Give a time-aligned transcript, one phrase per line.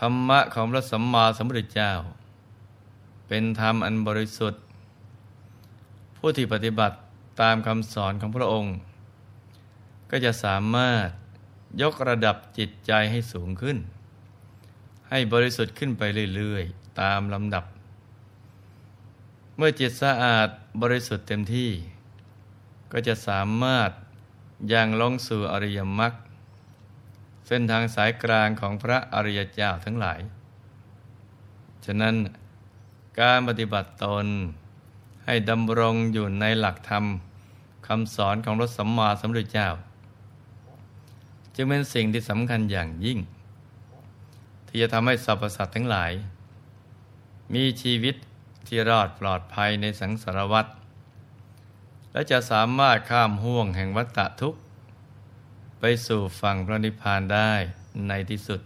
[0.00, 1.92] ธรรมะของพระสัมมาสัมพุทธเจ้า
[3.28, 4.62] เป็นธรรมอันบริสุทธิ์
[6.16, 6.96] ผู้ที่ปฏิบัติ
[7.40, 8.74] ตามคำสอนของพระองค์
[10.10, 11.08] ก็จะสามารถ
[11.82, 13.78] ยกระดับจิตใจให้สูงขึ้น
[15.08, 16.02] ให้บริสุทธิ์ขึ้นไป
[16.36, 17.64] เรื่อยๆ ตามลำดับ
[19.56, 20.48] เมื่อจิตสะอาด
[20.82, 21.70] บริสุทธิ์เต็มที่
[22.92, 23.90] ก็จะสามารถ
[24.72, 26.12] ยังลงสู่อริยมรรค
[27.52, 30.20] เส้นทางสายกลางของพระอริยเจ้าทั้งหลาย
[31.84, 32.14] ฉะนั้น
[33.20, 34.26] การปฏิบัติตน
[35.24, 37.04] ให้ดำรงอยู่ในหลักธรรม
[37.86, 39.68] คำสอนของรถสัมมาสัมพุทธเจ้า
[41.54, 43.18] จึงเป็นสิ่งที่สำคัญอย่างยิ่ง
[44.66, 46.12] ที่จะทำให้สรรพสัตว์ทั้งหลาย
[47.54, 48.14] มีชีวิต
[48.66, 50.66] ที่รอดปลอดภัยในสังสารวัฏ
[52.12, 54.60] และจะสามารถข้ามห่วงแห่งวัฏฏะทุกข์
[55.80, 57.52] ไปสู่ฝั่งพระนิพพานได้
[58.08, 58.60] ในที่สุด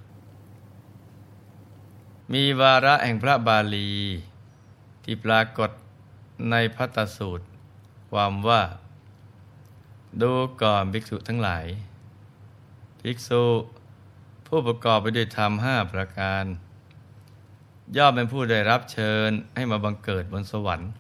[2.33, 3.91] มีวาระแห่งพระบาลี
[5.05, 5.71] ที่ปรากฏ
[6.51, 7.47] ในพัตสูตร
[8.11, 8.63] ความว่า
[10.23, 11.67] ดูก่อนภิกษุทั้งหลาย
[13.01, 13.45] ภิกษุ
[14.47, 16.45] ผู้ประกอบไปด้วยธรรมห้าประการ
[17.97, 20.91] ย่อมเป็นผู้ได้รับเชิญให้มาบังเกิดบนสวรรค์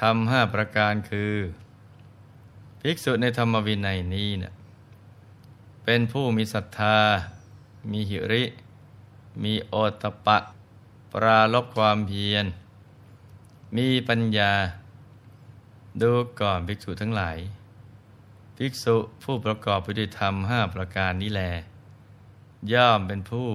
[0.00, 1.32] ทำห้าประการคือ
[2.86, 4.54] ภิกษุในธรรมวินัยนี้เนะี่ย
[5.84, 6.98] เป็นผู้มีศรัทธา
[7.90, 8.44] มีหิริ
[9.42, 10.38] มีโอตปะ
[11.12, 12.46] ปราลบความเพียร
[13.76, 14.52] มีปัญญา
[16.00, 17.38] ดูก่อนภิกษุทั้งหลาย
[18.56, 21.42] ภิกษุผู้ประกอบไปด้วยธรรมห้าประการนี้แล
[22.72, 23.48] ย่อมเป็นผู้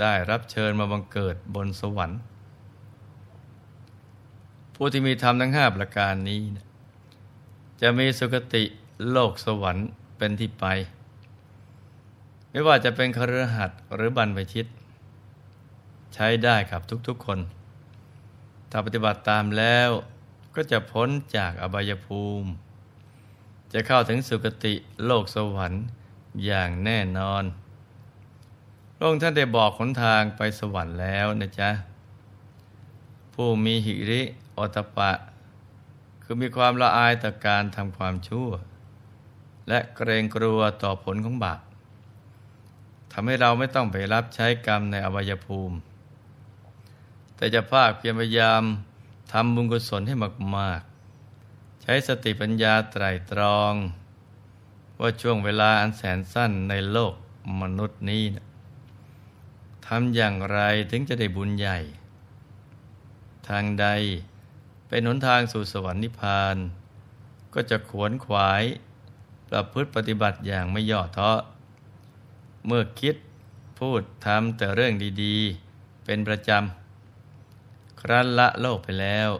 [0.00, 2.20] ได้รับเชิญมาบังเกิดบนสวรรค์
[4.74, 6.40] ผู้ที่มีธรรมทั้งห้าประการนี้
[7.86, 8.64] จะมีสุคติ
[9.10, 10.64] โลกสวรรค์เป็นที่ไป
[12.50, 14.66] ไม่ว่าจะเป็นครหัสหรือบรรพชิต
[16.14, 17.38] ใช้ได้กับทุกๆคน
[18.70, 19.90] ถ้าปฏิบัติตามแล้ว
[20.54, 22.48] ก็จะพ้นจากอบายภูมิ
[23.72, 24.74] จะเข้าถึงสุคติ
[25.06, 25.84] โลกสวรรค์
[26.44, 27.44] อย่างแน่นอน
[28.96, 31.70] พระองค์ท่านได้บอกหนทางไปสวรรค์แล้วนะจ๊ะ
[33.34, 34.22] ผู้มีหิริ
[34.56, 35.10] อตปะ
[36.24, 38.50] คือมีความละอายต่อการทำความชั่ว
[39.68, 41.60] และเกรงกลัวต่อผลของบาป
[43.12, 45.76] ทำให้เราไม่ต้องไปรับใช้กรรมในอวัยภูมิ
[47.36, 48.62] แต่จะภาคเพียรพยายาม
[49.32, 50.14] ทำบุญกุศลให้
[50.56, 50.80] มาก
[51.30, 53.74] ๆ ใช้สติปัญญาไตรตรอง
[55.00, 57.14] ว่าช่วงเวลาอันแสนสั้นในโลก
[57.60, 58.46] มนุษย์นี้นะ
[59.86, 61.78] ทำอย่างไรถึงจะได้บุญใหญ่
[63.48, 63.86] ทางใด
[64.88, 66.56] เป็นหนทางสู่สวรรค์นิพพาน
[67.54, 68.62] ก็จะขวนขวาย
[69.48, 71.32] ประพฤติปฏิบัติอย่างไม่ย่อท้อ
[72.66, 73.16] เมื่อคิด
[73.78, 79.30] พูดทำแต่เรื่องดีๆ เป็นประจำ ครั้นละโลกไปแล้ว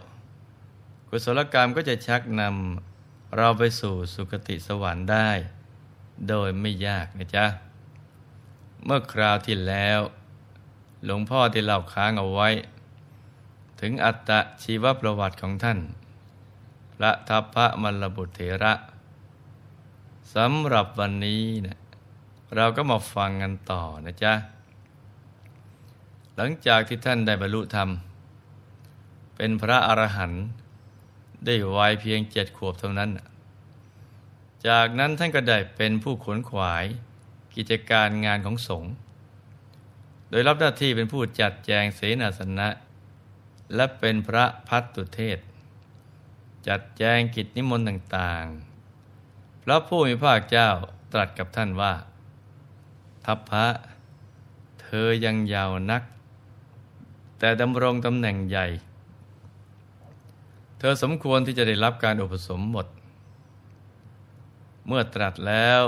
[1.08, 5.30] กุศลกรรมก็จะชักนำเราไปสู่สุคติสวรรค์ได้
[6.28, 7.46] โดยไม่ยากนะจ๊ะ
[8.84, 10.00] เมื่อคราวที่แล้ว
[11.04, 12.48] หลวงพ่อที่เล่าค้างเอาไว้
[13.86, 14.30] ถึงอัต
[14.62, 15.78] ชีวประวัติของท่าน
[16.94, 18.74] พระทัพพระมลบุตรเถระ
[20.34, 21.78] สำหรับวันนี้เนะ
[22.56, 24.32] เราก็มาฟังกันต่อนะจ๊ะ
[26.36, 27.88] หลังจากที่ท่านได้บรรลุธรรม
[29.36, 30.42] เป็นพระอรหันต์
[31.44, 33.10] ได้วัยเพียงเจ็ดขวบเท่านั้น
[34.66, 36.84] จากนั้นท่านก็ได้เป็นผู้ขนขวาย
[37.54, 38.92] กิจการงานของสงฆ์
[40.30, 42.68] โดยรับหน้าที่เป็นผู้จัดแจงเสนาสนะ
[43.74, 45.38] และเป็นพระพัตตุเทศ
[46.66, 50.68] จัดแจงกิจนิมนต์ต่างๆ พระผู้มีพระเจ้า
[51.12, 51.92] ตรัสกับท่านว่า
[53.24, 53.66] ทัพพระ
[54.82, 56.02] เธอยังยาวนัก
[57.38, 58.66] แต่ดำรงตำแหน่งใหญ่
[60.78, 62.86] เธอสมควรที่จะได้รับการอุปสมบท
[64.86, 65.82] เมื่อตรัสแล้ว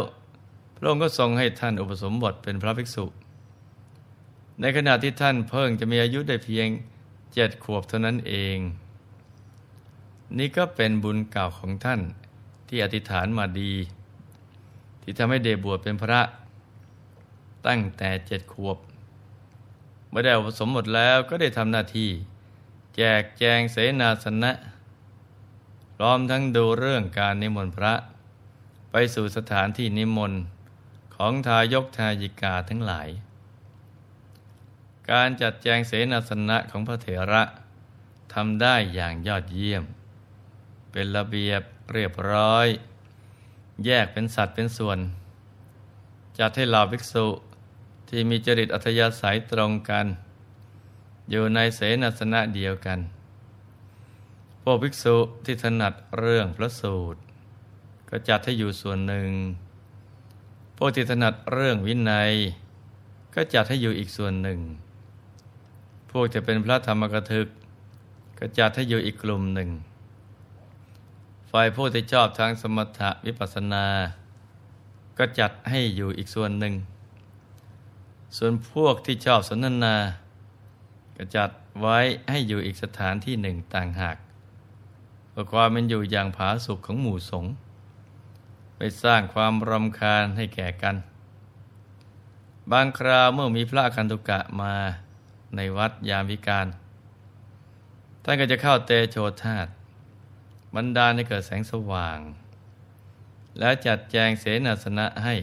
[0.77, 3.05] พระองค์ก็ทรงให้ท่านอุปสมบทเป็นพระภิกษุ
[4.61, 6.69] ในขณะที่ท่านเพิ่งจะมีอายุได้เพียง
[7.39, 8.59] เจ็ดขวบเท่านั้นเอง
[10.39, 12.01] นี่ก็เป็นบุญเก่าของท่าน
[12.69, 13.73] ที่อธิษฐานมาดี
[15.03, 16.21] ที่ทำให้เดบวชเป็นพระ
[17.67, 18.79] ตั้งแต่เจ็ดขวบ
[20.09, 22.11] เมื่อได้อุปสมบทแล้วก็ได้ทำหน้าที่
[22.97, 24.53] แจกแจงเสนาสนะ
[25.97, 27.95] พร้อมทั้งดูเรื่องการนิมนต์พระ
[28.91, 30.41] ไปสู่สถานที่นิมนต์
[31.17, 33.09] ของทายกทายิกาทั้งหลาย
[35.11, 37.43] การจัดแจงเสนาสนะของพระเถระ
[38.35, 39.85] ทำได้อย่างยอดเยี่ยม
[40.93, 41.63] เป็นระเบียบ
[41.93, 42.67] เรียบร้อย
[43.85, 44.99] แยกเป็นสัตว์เป็นส่วน
[46.39, 47.27] จัดให้เหล่าภิกษุ
[48.09, 50.07] ที่มีจริตอัธยาศัยตรงกัน
[51.31, 52.99] อยู่ในเสนาสนะเดียวกัน
[54.63, 57.21] พวกภิกษุที่ถนัดเรื่องพระสูตร
[58.11, 59.31] ก็จัดให้อยู่ส่วนหนึ่ง
[60.77, 62.33] พวกที่ถนัดเรื่องวินัย
[63.35, 64.61] ก็จัดให้อยู่อีกส่วนหนึ่ง
[66.19, 67.47] วกที่เป็นพระธรรมกถึก
[68.39, 69.71] ก็จัดให้อยู่อีกกลุ่มหนึ่ง
[71.51, 73.87] ฝ่ายผู้ที่ชอบทางสมถะวิปัสสนา
[75.19, 76.75] ก็จัดให้อยู่อีกส่วนหนึ่ง
[78.37, 79.97] ส่วนพวกที่ชอบสนทนา
[81.17, 81.99] ก็จัดไว้
[82.31, 84.17] ให้อยู่อีกสถานที่หนึ่งต่างหาก
[85.31, 87.53] เพื่อความเป็นอยู่อย่างผาสุกของหมู่สงฆ์
[88.77, 90.97] ไปสร้างความรำคาญให้แก่กัน
[92.73, 94.75] บางคราวเมื่อมีพระคันตุกะมา
[95.55, 96.67] ในวัดยามวิการ
[98.25, 99.67] ท่านก็จะเข้าเตโชธาต
[100.75, 102.19] บรรดาให้เกิดแสงสว่าง
[103.59, 105.35] แล้วจัดแจงเสนาสนะให้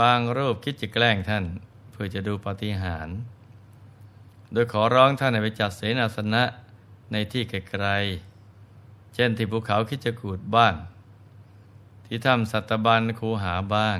[0.00, 1.44] บางรูปคิดจะแกล้งท่าน
[1.90, 3.08] เพื่อจะดูปฏิหาร
[4.52, 6.42] โดยขอร้องท่านให้ไปจัดเสนาสนะ
[7.12, 10.74] ในที่ไกลๆ เช่นที่ภูเขาคิดจะกูดบ้าง
[12.06, 13.98] ที่ถ้ำสัตบันคูหาบ้าง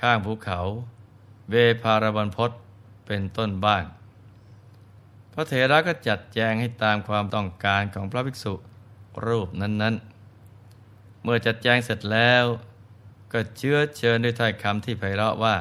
[0.00, 0.60] ข้างภูเขา
[1.50, 2.50] เวพารบันพศ
[3.06, 3.84] เป็นต้นบ้าง
[5.32, 8.54] พระเถระก็จัดแจงให้ตามความต้องการของพระภิกษุ
[9.26, 9.94] รูปนั้น
[10.60, 12.44] ๆ เมื่อจัดแจงเสร็จแล้ว
[13.32, 15.56] ก็เชื้อเชิญด้วยถ้อยคำที่ไพเราะว่า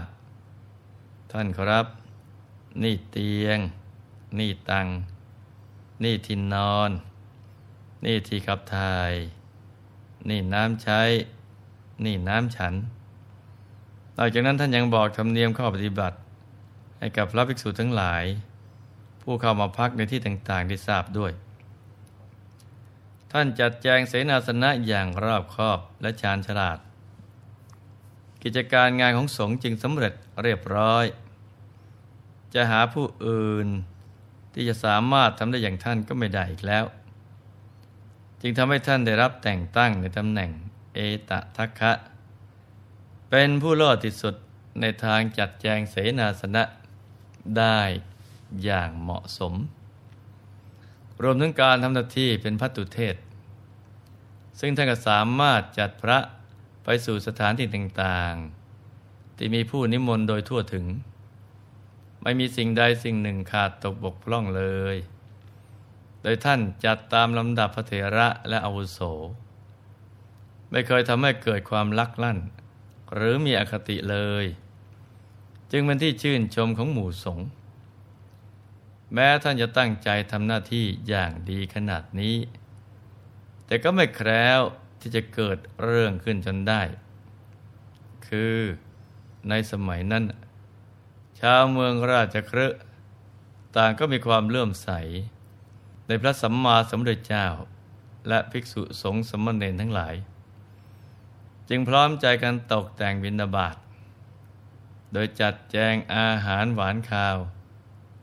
[1.31, 1.85] ท่านครับ
[2.83, 3.59] นี่เตียง
[4.39, 4.87] นี่ตัง
[6.03, 6.91] นี่ทินนอน
[8.05, 9.13] นี่ที่ขับถ่าย
[10.29, 11.01] นี่น้ำใช้
[12.05, 12.73] นี่น้ำฉัน
[14.17, 16.17] นอกจากนั้นท่านยังบอกธรรมเนียมข้อปฏิบัติ
[16.99, 18.23] ให้กับพระภิกษุทั้งหลาย
[19.21, 21.31] ผู้เข้ามาพักในที่ต่างๆได้ทราบด้วย
[23.31, 26.77] ท่านจัดแจงเสนาสนะอย่างรอบคอบและชาญฉลาด
[28.43, 31.05] กิจการงานของสงฆ์จึงสำเร็จเรียบร้อย
[32.53, 33.67] จะหาผู้อื่น
[34.53, 36.85] ที่จะสามารถทำได้อย่างท่านก็ไม่ได้อีกแล้ว
[38.41, 40.49] จึงทำให้ท่านได้รับแต่งตั้งในตำแหน่ง
[40.93, 40.99] เอ
[41.29, 41.91] ตทัคคะ
[43.29, 44.35] เป็นผู้รอดที่สุด
[44.81, 46.63] ในทางจัดแจงเสนาสนะ
[47.57, 47.79] ได้
[48.63, 49.53] อย่างเหมาะสม
[51.23, 53.15] รวมถึงการทำหน้าที่เป็นพัตุเทศ
[54.59, 56.19] ซึ่งท่านก็สามารถจัดพระ
[56.83, 60.85] ไปสู่สถานที่ต่างๆ ที่มีผู้นิมนต์โดยทั่วถึง
[62.23, 64.63] ไม่มีสิ่งใดสิ่งหนึ่งขาดตกบกพร่องเล
[64.93, 64.95] ย
[66.21, 68.99] โดยท่านจัดตามลำดับพระเถระและอาวุโส
[70.71, 72.39] ไม่เคยทำให้เกิดความลักลั่น
[73.13, 74.45] หรือมีอคติเลย
[75.71, 77.47] จึงเป็นที่ชื่นชมของหมู่สงฆ์
[79.13, 82.35] แม้ท่านจะตั้งใจทำหน้าที่อย่างดีขนาดนี้
[83.65, 84.59] แต่ก็ไม่แคล้ว
[84.99, 86.81] ที่จะเกิดเรื่องขึ้นจนได้
[88.27, 88.57] คือ
[89.49, 90.23] ในสมัยนั้น
[91.39, 92.67] ชาวเมืองราชครื
[93.77, 94.89] ต่างก็มีความเลื่อมใส
[96.07, 97.47] ในพระสัมมาสัมพุทธเจ้า
[98.27, 100.15] และภิกษุสงฆ์สมณเณรทั้งหลาย
[101.69, 103.75] จึงพร้อมใจกันตกแต่งบิณฑบาต
[105.13, 107.37] โดยจัดแจงอาหารหวานข้าว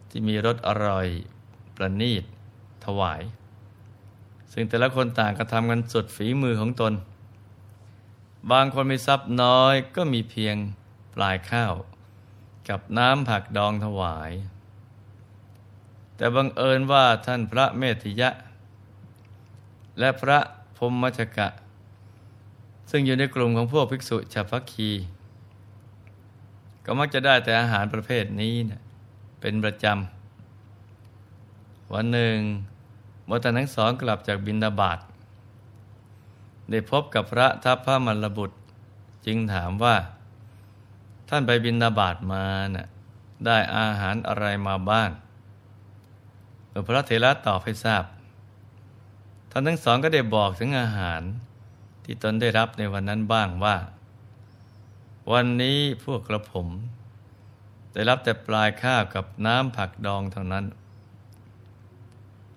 [0.08, 1.06] ที่มีรสอร่อย
[1.76, 2.24] ประณีต
[2.84, 3.22] ถวาย
[4.52, 6.92] ซึ่งแต่ละคนต่างกระทำกันสุดฝีมือของตน
[8.50, 10.56] บางคนมีทรัพย์น้อยก็มีเพียง
[11.14, 11.74] ปลายข้าว
[12.68, 14.32] กับน้ำผักดองถวาย
[16.16, 18.30] แต่บังเอิญว่าท่านพระเมธิยะ
[19.98, 20.38] และพระ
[20.78, 21.48] พมมชกะ
[22.90, 24.90] ซึ่งอยู่ในกลุ่มของพวกภิกษุชาวพักคี
[26.84, 28.82] ก็มักจะได้แต่อาหารประเภทนี้นะ
[29.40, 32.38] เป็นประจำ วันหนึ่ง
[33.28, 34.98] มื่อท่านทั้งสองกลับจากบินดาบาต
[36.70, 38.56] ได้พบกับพระทัพพระมรบุตร
[39.26, 39.96] จึงถามว่า
[41.28, 42.86] ท่านไปบินดาบาตมานะ่ะ
[43.46, 45.10] ได้อาหารอะไรมาบ้าง
[46.68, 48.04] เมื่อพระเถระตอบให้ทราบ
[49.50, 51.22] ท่านทั้งสองก็ได้บอกถึงอาหาร
[52.04, 53.76] ที่ตนได้รับในวันนั้นบ้างว่า
[55.32, 56.68] วันนี้พวกกระผม
[57.92, 60.64] ได้รับแต่ปลายข้าวกับน้ำผักดองเท่านั้น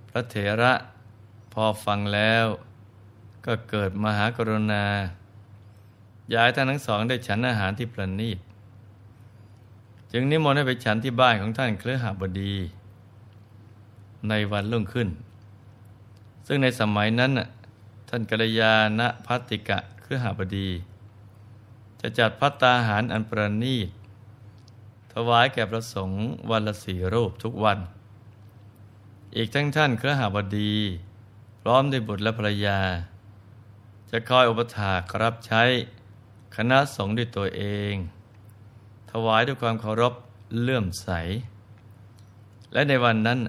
[0.10, 0.74] พระเถระ
[1.54, 2.46] พอฟังแล้ว
[3.46, 4.86] ก็เกิดมหากรุณา
[6.34, 8.39] ย้ายท่านทั้งสองได้ฉันอาหารที่ประณีต
[10.12, 12.54] จึงนิมนต์ให้ไปฉันที่บ้านของท่านเครือหบดี
[14.30, 15.08] ในวันรุ่งขึ้น
[16.48, 17.32] ซึ่งในสมัยนั้น
[18.10, 20.70] ท่านกัลยาณพัติกะเครือหาบดี
[22.02, 23.90] จะจัดพัตตาหารอันประณีต
[25.14, 27.80] ถวายแก่พระสงฆ์วันละสี่รูปทุกวัน
[29.36, 30.74] อีกทั้งท่านเครือหาบดี
[31.62, 32.80] พร้อมด้วยบุตรและภรรยา
[34.10, 35.64] จะคอยอุปถากรับใช้
[36.56, 37.94] คณะสงฆ์ด้วยตัวเอง
[39.12, 40.14] ถวายด้วยความเคารพ
[40.62, 41.10] เลื่อมใส
[42.74, 43.40] และในวันนั้น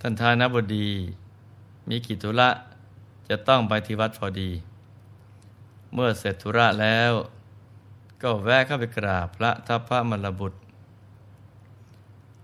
[0.00, 0.88] ท่านทานบดี
[1.88, 2.48] มีกิจธุระ
[3.28, 4.50] จะต้องไปที่วัดพอดี
[5.92, 7.12] เมื่อเสร็จธุระแล้ว
[8.22, 10.58] ก็แวะเข้าไปกราบพระทัพพระมรบุตร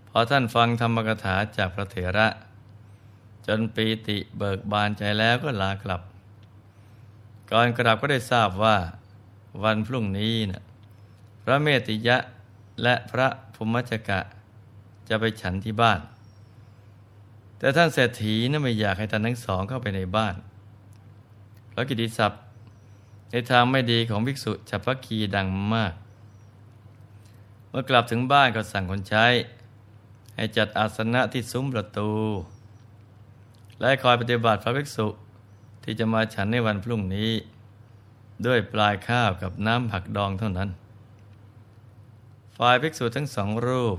[0.09, 2.27] พอท่านฟังธรรมกถาจากพระเถระ
[3.45, 6.01] จนปีติเบิกบานใจแล้วก็ลากลับ
[7.51, 8.77] ก่อนกลับก็ได้ทราบว่า
[9.63, 10.63] วันพรุ่งนี้นะ
[11.43, 12.17] พระเมติยะ
[12.83, 14.19] และพระภูมิจกะ
[15.09, 15.99] จะไปฉันที่บ้าน
[17.57, 20.35] แต่ท่านเศรษฐีนะ่นไม่อยากให้ท่านทั้งสองเข้าไปในบ้าน
[21.75, 22.41] พระกิติศัพท์
[23.31, 25.93] ในทางไม่ดีของภิกษุฉัพพคีดังมาก
[27.69, 29.25] เมื่อกลับถึงบ้านก็สั่งคนใช้
[30.35, 32.11] ให้จัดอาสนะที่ซุ้มประตู
[33.79, 35.07] และคอยปฏิบัติพระภิกษุ
[35.83, 37.31] ที่จะมาฉันในวันพรุ่งนี้
[38.45, 40.69] ด้วยปลายข้าวกับน้ำผักดองเท่านั้น
[42.57, 43.97] ฝ่ายภิกษุทั้งสองรูป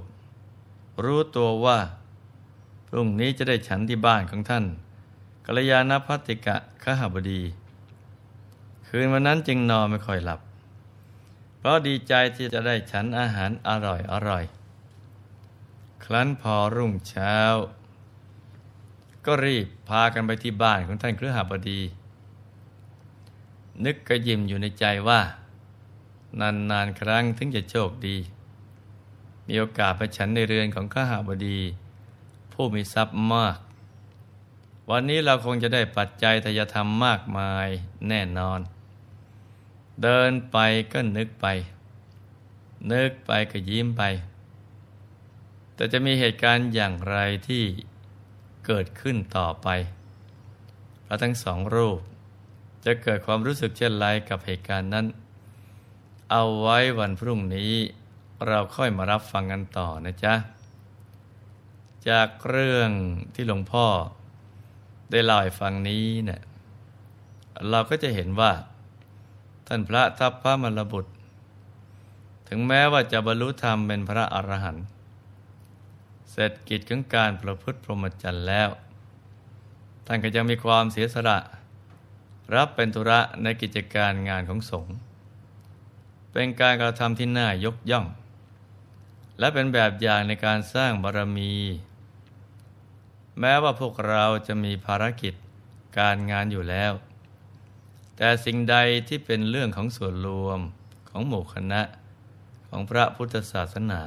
[1.04, 1.78] รู้ตัวว่า
[2.88, 4.64] พรุ่งนี้จะได้ฉันที่บ้านของท่าน
[5.46, 7.42] กัลยาณพัติกะขหบดี
[8.86, 10.40] คืนวันนั้นจึงนอนไม่ค่อยหลับ
[11.58, 14.44] เพราะดีใจที่จะได้ฉันอาหารอร่อยอร่อย
[16.04, 17.36] ครั้นพอรุ่งเช้า
[19.26, 21.80] ก็รีบพากันไปที่บ้านของท่านเครือหบดี
[23.84, 25.20] นึกกระยิมอยู่ในใจว่า
[26.40, 28.16] นานๆครั้งถึงจะโชคดี
[29.48, 31.60] มีโอกาสไปฉันในเรือนของข้าหาบดี
[32.52, 33.58] ผู้มีทรัพย์มาก
[34.90, 37.68] วันนี้เราคงจะได้ปัจจัยทายธรรมมากมาย
[38.08, 38.60] แน่นอน
[40.02, 40.58] เดินไป
[40.92, 41.46] ก็นึกไป
[42.92, 44.02] นึกไปก็ยิ้มไป
[45.74, 47.64] แต่จะมีเหตุการณ์อย่างไรที่
[48.66, 49.68] เกิดขึ้นต่อไป
[51.06, 52.00] พระทั้งสองรูป
[52.84, 55.06] จะเกิดความรู้สึกเช่นไรกับเหตุการณ์นั้น
[56.30, 57.72] เอาไว้วันพรุ่งนี้
[58.46, 60.34] เราค่อยมารับฟังกันต่อนะจ๊ะ
[62.08, 62.90] จากเรื่อง
[63.34, 63.86] ที่หลวงพ่อ
[65.10, 66.42] ได้เล่าให้ฟังนี้เนะี่ย
[67.70, 68.52] เราก็จะเห็นว่า
[69.66, 71.12] ท่านพระทัพพระมรบุตร
[72.48, 74.86] ถึงแม้ว่าจะบรรลุธรรมเป็นพระอรหันต์
[76.30, 78.68] เสร็จกิจของการประพฤติพรหมจรรย์แล้ว
[80.06, 81.38] ท่านก็ยังมีความเสียสละ
[82.54, 84.96] รับเป็นธุระในกิจการงานของสงฆ์
[86.32, 88.06] เป็นการกระทำที่น่ายกย่อง
[89.38, 91.54] และเป็นแบบอย่างในการสร้างบารมี
[93.40, 95.34] แม้ว่าพวกเราจะมีภารกิจ
[95.98, 96.92] การงานอยู่แล้ว
[98.16, 98.76] แต่สิ่งใด
[99.08, 100.60] ที่เป็นเรื่องของส่วนรวม
[101.08, 101.82] ของหมู่คณะ
[102.68, 104.02] ของพระพุทธศาสนา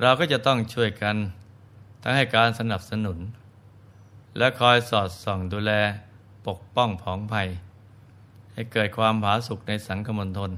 [0.00, 1.16] เราก็จะต้องช่วยกัน
[2.02, 3.18] ทั้งให้การสนับสนุน
[4.36, 5.72] และคอยสอดส่องดูแล
[6.46, 7.48] ปกป้องผองภัย
[8.52, 10.50] ให้เกิดความผาสุกในสังคมณฑล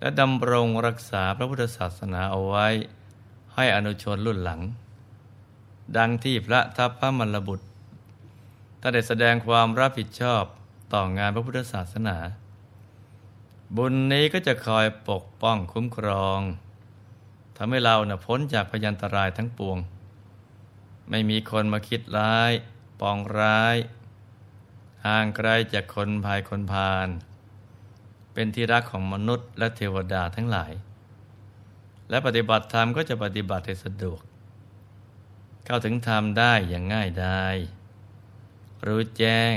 [0.00, 2.66] และดำรงรักษาพระพุทธศาสนาเอาไว้
[3.54, 4.60] ให้อนุชนรุ่นหลัง
[5.96, 7.66] ดังที่พระทัพพระมรบุตร
[8.80, 10.44] ถ้าได้แสดงความรับผิดชอบ
[10.92, 12.16] ต่องานพระพุทธศาสนา
[13.76, 16.40] บุญนี้ก็จะคอยปกป้องคุ้มครอง
[17.56, 19.78] ทำให้เราเนะ่พ้นจากพยันตรายทั้งปวง
[21.10, 22.52] ไม่มีคนมาคิดร้าย
[23.00, 23.76] ปองร้าย
[25.06, 27.08] ห่างไกลจากคนภายคนพาล
[28.32, 30.72] เป็นที่รักของมนุษย์และเทวดาทั้งหลาย
[32.10, 34.20] และปฏิบัติธรรมก็จะปฏิบัติให้สะดวก
[35.64, 37.56] เข้าถึงธรรมได้อย่างง่ายดาย
[38.86, 39.56] รู้แจ้ง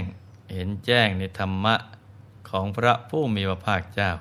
[0.53, 1.75] เห็นแจ้งในธรรมะ
[2.49, 4.11] ของพระผู้มีพระภาคเจ้า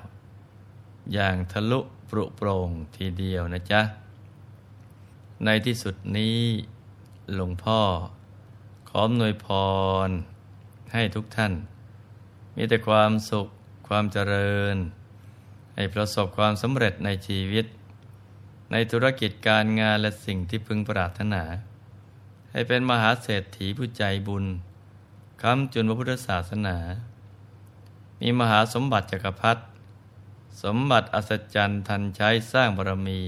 [1.13, 3.81] อย่างทะลุปรุโปรงทีเดียวนะจ๊ะ
[5.45, 6.39] ในที่สุดนี้
[7.35, 7.81] หลวงพ่อ
[8.89, 9.47] ขอหนวยพ
[10.07, 10.09] ร
[10.93, 11.53] ให้ทุกท่าน
[12.55, 13.47] มีแต่ความสุข
[13.87, 14.75] ความเจริญ
[15.75, 17.65] ให้ประสบความสำเร็จในชีวิต
[18.71, 21.43] ในธุรกิจการงานและสิ่งที่พึงปรารถนา
[22.51, 24.45] ให้เป็นมหาเศรษฐีผู้ใจบุญ
[25.45, 26.77] คำจุนพระพุทธศาสนา
[28.21, 29.61] มีมหาสมบัติจักรพรรดิ
[30.63, 33.21] สมบัติอัศจรรย์ทันใช้สร้างบารมี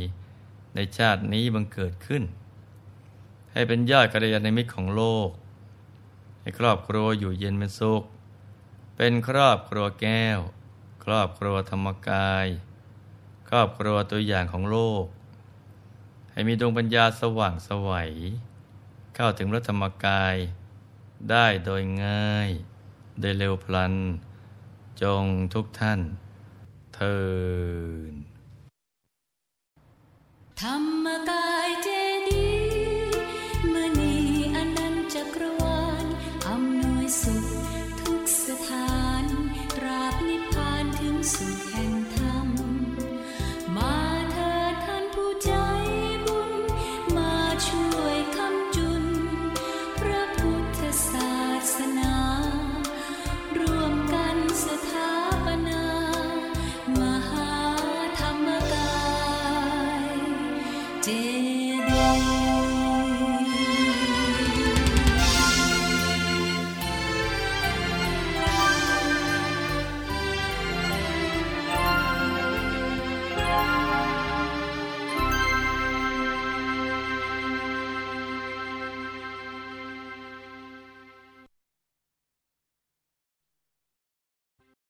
[0.76, 2.24] ในชาตินี้บังเกิดขึ้น
[3.52, 5.30] ให้เป็นยอดกัลยาณมิตรของโลก
[6.42, 8.04] ให้ครอบครัวอยู่เย็นเป็นสุข
[8.96, 10.40] เป็นครอบครัวแก้ว
[11.04, 12.48] ครอบครัวธรรมกาย
[13.50, 15.06] ครอบครัวตัวอย่างของโลก
[16.32, 18.12] ให้มีดวงปัญญาสว่างสวัย
[19.16, 20.38] เข้าถึงพระธรรมกาย
[21.30, 22.50] ได้โดยง่าย
[23.20, 23.94] โดยเร็วพลัน
[25.02, 26.00] จงทุกท่าน
[26.96, 27.18] เทิ
[28.12, 28.14] น
[30.62, 31.70] ธรรมกาย